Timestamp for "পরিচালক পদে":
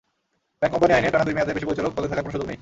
1.67-2.09